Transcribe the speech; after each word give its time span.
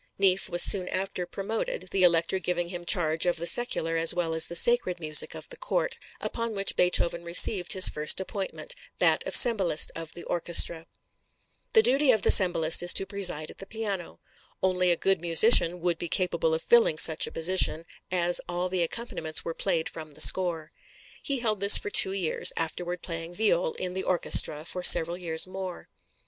Neefe 0.17 0.49
was 0.49 0.63
soon 0.63 0.89
after 0.89 1.27
promoted, 1.27 1.89
the 1.91 2.01
Elector 2.01 2.39
giving 2.39 2.69
him 2.69 2.87
charge 2.87 3.27
of 3.27 3.35
the 3.37 3.45
secular 3.45 3.97
as 3.97 4.15
well 4.15 4.33
as 4.33 4.47
the 4.47 4.55
sacred 4.55 4.99
music 4.99 5.35
of 5.35 5.47
the 5.49 5.57
Court, 5.57 5.99
upon 6.19 6.55
which 6.55 6.75
Beethoven 6.75 7.23
received 7.23 7.73
his 7.73 7.87
first 7.87 8.19
appointment, 8.19 8.73
that 8.97 9.23
of 9.27 9.35
cembalist 9.35 9.91
of 9.95 10.15
the 10.15 10.23
orchestra. 10.23 10.87
The 11.73 11.83
duty 11.83 12.09
of 12.09 12.23
the 12.23 12.31
cembalist 12.31 12.81
is 12.81 12.93
to 12.93 13.05
preside 13.05 13.51
at 13.51 13.59
the 13.59 13.67
piano. 13.67 14.19
Only 14.63 14.89
a 14.89 14.97
good 14.97 15.21
musician 15.21 15.81
would 15.81 15.99
be 15.99 16.09
capable 16.09 16.55
of 16.55 16.63
filling 16.63 16.97
such 16.97 17.27
a 17.27 17.31
position, 17.31 17.85
as 18.11 18.41
all 18.49 18.69
the 18.69 18.81
accompaniments 18.81 19.45
were 19.45 19.53
played 19.53 19.87
from 19.87 20.13
the 20.13 20.21
score. 20.21 20.71
He 21.21 21.41
held 21.41 21.59
this 21.59 21.77
for 21.77 21.91
two 21.91 22.13
years, 22.13 22.51
afterward 22.57 23.03
playing 23.03 23.35
viol 23.35 23.73
in 23.75 23.93
the 23.93 24.03
orchestra 24.03 24.65
for 24.65 24.81
several 24.81 25.15
years 25.19 25.45
more. 25.45 25.89